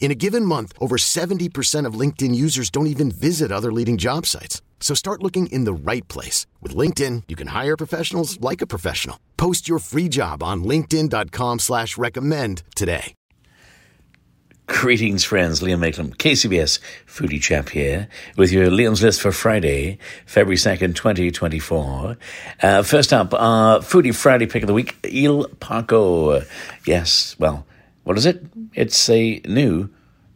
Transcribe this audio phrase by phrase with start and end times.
[0.00, 4.24] In a given month, over 70% of LinkedIn users don't even visit other leading job
[4.24, 4.62] sites.
[4.80, 6.46] So start looking in the right place.
[6.62, 9.18] With LinkedIn, you can hire professionals like a professional.
[9.36, 13.14] Post your free job on linkedin.com slash recommend today.
[14.68, 15.62] Greetings, friends.
[15.62, 18.06] Liam Mayclem, KCBS Foodie Chap here
[18.36, 22.18] with your Liam's List for Friday, February 2nd, 2024.
[22.62, 26.46] Uh, first up, our Foodie Friday pick of the week, Il Parco.
[26.84, 27.66] Yes, well,
[28.04, 28.44] what is it?
[28.74, 29.88] It's a new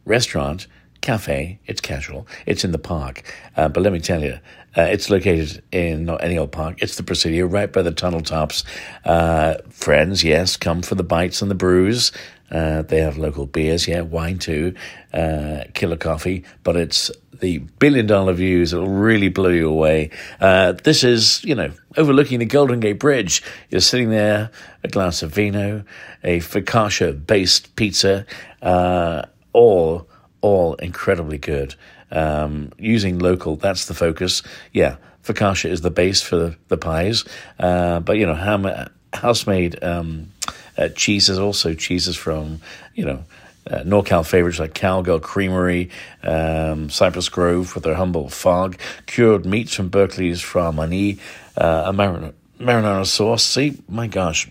[0.05, 0.67] restaurant,
[1.01, 1.59] cafe.
[1.65, 2.27] It's casual.
[2.45, 3.23] It's in the park.
[3.55, 4.39] Uh, but let me tell you,
[4.75, 6.81] uh, it's located in not any old park.
[6.81, 8.63] It's the Presidio, right by the tunnel tops.
[9.05, 12.11] Uh, friends, yes, come for the bites and the brews.
[12.49, 14.75] Uh, they have local beers, yeah, wine too,
[15.13, 17.09] uh, killer coffee, but it's
[17.39, 20.11] the billion dollar views that'll really blow you away.
[20.39, 23.41] Uh, this is, you know, overlooking the Golden Gate Bridge.
[23.69, 24.51] You're sitting there,
[24.83, 25.83] a glass of vino,
[26.23, 28.25] a focaccia based pizza,
[29.53, 30.07] all,
[30.41, 31.75] all incredibly good.
[32.11, 34.43] Um, using local, that's the focus.
[34.71, 37.23] Yeah, focaccia is the base for the, pies,
[37.59, 38.67] uh, but, you know, ham,
[39.13, 39.81] house made.
[39.83, 40.29] Um,
[40.77, 42.59] uh, cheeses, also cheeses from,
[42.95, 43.23] you know,
[43.69, 45.89] uh, NorCal favorites like Cowgirl Creamery,
[46.23, 51.19] um, Cypress Grove with their Humboldt Fog, cured meats from Berkeley's Fra' Mani,
[51.55, 53.43] uh, a marinara sauce.
[53.43, 54.49] See, my gosh,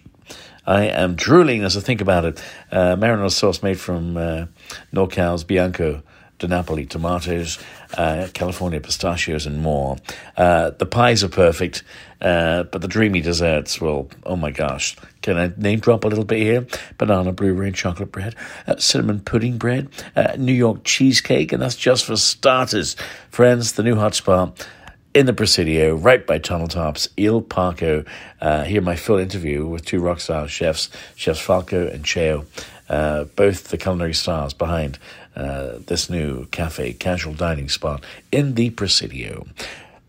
[0.66, 2.42] I am drooling as I think about it.
[2.70, 4.46] Uh, marinara sauce made from uh,
[4.92, 6.02] NorCal's Bianco
[6.42, 7.58] DiNapoli tomatoes,
[7.96, 9.96] uh, California pistachios, and more.
[10.36, 11.84] Uh, the pies are perfect,
[12.20, 14.96] uh, but the dreamy desserts, well, oh my gosh.
[15.22, 16.66] Can I name drop a little bit here?
[16.98, 18.34] Banana blueberry and chocolate bread,
[18.66, 22.96] uh, cinnamon pudding bread, uh, New York cheesecake, and that's just for starters.
[23.30, 24.66] Friends, the new hotspot
[25.14, 28.06] in the Presidio, right by Tunnel Tops, Il Parco.
[28.40, 32.46] Uh, here, my full interview with two rock chefs, Chefs Falco and Cheo,
[32.88, 34.98] uh, both the culinary stars behind
[35.36, 39.46] uh, this new cafe, casual dining spot in the Presidio.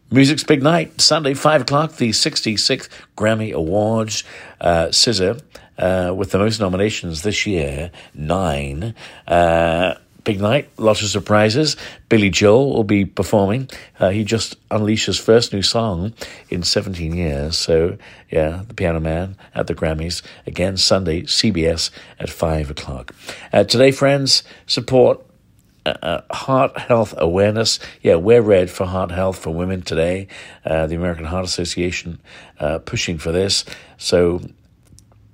[0.09, 2.87] Music's Big Night, Sunday, 5 o'clock, the 66th
[3.17, 4.23] Grammy Awards.
[4.61, 5.41] Uh, SZA,
[5.77, 8.93] uh, with the most nominations this year, nine.
[9.27, 11.75] Uh, big night, lots of surprises.
[12.09, 13.69] Billy Joel will be performing.
[13.99, 16.13] Uh, he just unleashed his first new song
[16.49, 17.57] in 17 years.
[17.57, 17.97] So,
[18.29, 20.21] yeah, the Piano Man at the Grammys.
[20.45, 21.89] Again, Sunday, CBS
[22.19, 23.13] at 5 o'clock.
[23.51, 25.21] Uh, today, friends, support
[25.85, 27.79] uh, uh, heart health awareness.
[28.01, 30.27] Yeah, wear red for heart health for women today.
[30.65, 32.21] Uh, the American Heart Association
[32.59, 33.65] uh, pushing for this.
[33.97, 34.41] So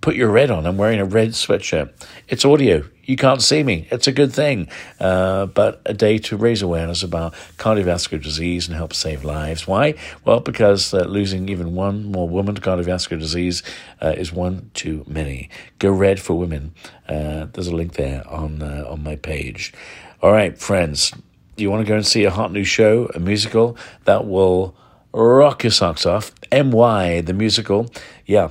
[0.02, 0.66] put your red on.
[0.66, 1.92] I'm wearing a red sweatshirt.
[2.28, 2.84] It's audio.
[3.04, 3.88] You can't see me.
[3.90, 4.68] It's a good thing.
[5.00, 9.68] Uh, but a day to raise awareness about cardiovascular disease and help save lives.
[9.68, 9.96] Why?
[10.26, 13.64] Well, because uh, losing even one more woman to cardiovascular disease
[14.02, 15.50] uh, is one too many.
[15.80, 16.74] Go red for women.
[17.08, 19.74] Uh, there's a link there on uh, on my page.
[20.22, 21.12] All right, friends.
[21.58, 24.76] You want to go and see a hot new show, a musical that will
[25.12, 26.32] rock your socks off?
[26.52, 27.92] MY, the musical.
[28.26, 28.50] Yeah.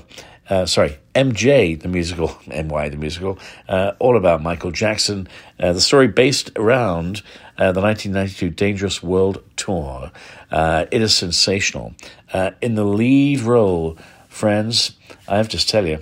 [0.51, 5.27] Uh, sorry, MJ the musical, MY the musical, uh, all about Michael Jackson.
[5.59, 7.23] Uh, the story based around
[7.59, 10.13] uh, the 1992 Dangerous World Tour.
[10.53, 11.93] Uh, it is sensational.
[12.33, 14.93] Uh, in the lead role, friends,
[15.27, 15.99] I have to tell you,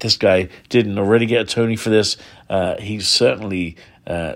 [0.00, 2.16] this guy didn't already get a Tony for this.
[2.80, 3.76] he certainly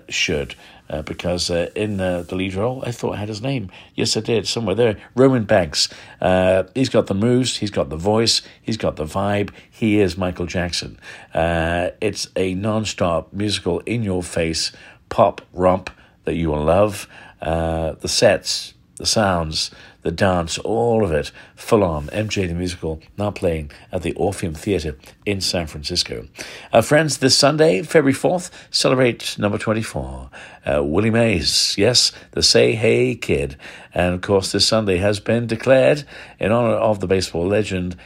[0.08, 0.54] should
[0.90, 3.70] uh, because uh, in uh, the lead role, I thought I had his name.
[3.94, 4.96] Yes, I did, somewhere there.
[5.14, 5.88] Roman Banks.
[6.20, 9.50] Uh, he's got the moves, he's got the voice, he's got the vibe.
[9.70, 10.98] He is Michael Jackson.
[11.32, 14.72] Uh, it's a non stop musical, in your face
[15.08, 15.90] pop romp
[16.24, 17.08] that you will love.
[17.40, 19.70] Uh, the sets, the sounds,
[20.02, 22.08] the dance, all of it, full on.
[22.08, 26.28] MJ the Musical now playing at the Orpheum Theatre in San Francisco.
[26.70, 30.30] Uh, friends, this Sunday, February 4th, celebrate number 24,
[30.66, 31.74] uh, Willie Mays.
[31.78, 33.56] Yes, the Say Hey Kid.
[33.94, 36.04] And of course, this Sunday has been declared
[36.38, 37.96] in honor of the baseball legend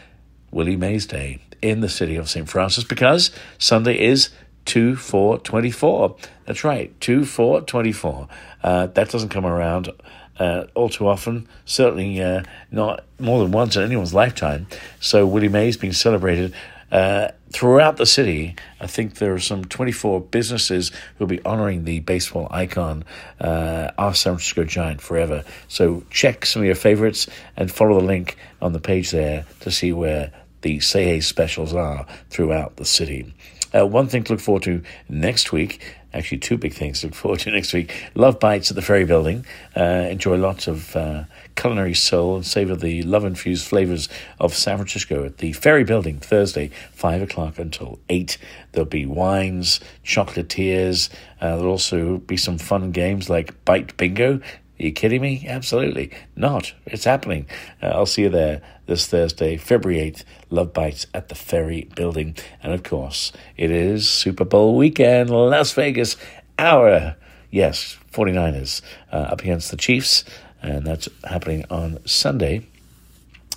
[0.53, 1.41] Willie Mays Day.
[1.61, 2.49] in the city of St.
[2.49, 4.29] Francis because Sunday is
[4.67, 6.17] 2 4 24.
[6.45, 8.29] That's right, 2 4 24.
[8.63, 9.91] Uh, that doesn't come around
[10.39, 14.67] uh, all too often, certainly uh, not more than once in anyone's lifetime.
[15.01, 16.55] So Willie Mays being celebrated
[16.91, 18.57] uh, throughout the city.
[18.81, 23.05] I think there are some 24 businesses who'll be honoring the baseball icon,
[23.41, 25.45] uh, our San Francisco Giant, forever.
[25.69, 29.71] So check some of your favorites and follow the link on the page there to
[29.71, 30.33] see where
[30.63, 33.35] the Say specials are throughout the city.
[33.75, 35.81] Uh, one thing to look forward to next week
[36.15, 37.93] actually two big things to look forward to next week.
[38.15, 39.45] Love Bites at the Ferry Building.
[39.77, 41.25] Uh, enjoy lots of uh,
[41.57, 44.09] culinary soul and savor the love-infused flavors
[44.41, 48.39] of San Francisco at the Ferry Building Thursday, 5 o'clock until 8.
[48.73, 51.11] There'll be wines, chocolatiers.
[51.41, 54.41] Uh, there'll also be some fun games like Bite Bingo
[54.79, 55.47] are you kidding me?
[55.49, 56.75] Absolutely not.
[56.87, 57.47] It's happening.
[57.81, 62.37] Uh, I'll see you there this Thursday, February 8th, Love Bites at the Ferry Building.
[62.61, 66.17] And of course, it is Super Bowl weekend, Las Vegas,
[66.59, 67.15] our,
[67.53, 68.83] yes, 49ers
[69.13, 70.25] uh, up against the Chiefs.
[70.61, 72.67] And that's happening on Sunday,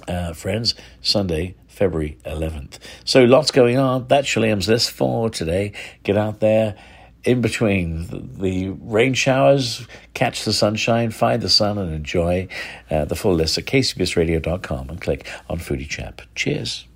[0.07, 2.77] uh, friends, Sunday, February 11th.
[3.05, 4.07] So lots going on.
[4.07, 5.73] That's Liam's list for today.
[6.03, 6.75] Get out there
[7.23, 8.07] in between
[8.39, 12.47] the, rain showers, catch the sunshine, find the sun, and enjoy
[12.89, 16.21] uh, the full list at kcbsradio.com and click on Foodie Chap.
[16.35, 16.87] Cheers.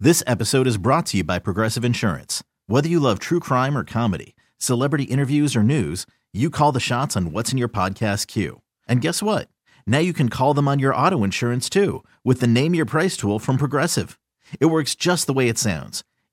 [0.00, 2.42] This episode is brought to you by Progressive Insurance.
[2.66, 7.16] Whether you love true crime or comedy, celebrity interviews or news, you call the shots
[7.16, 8.60] on what's in your podcast queue.
[8.88, 9.48] And guess what?
[9.86, 13.16] Now you can call them on your auto insurance too with the Name Your Price
[13.16, 14.18] tool from Progressive.
[14.60, 16.04] It works just the way it sounds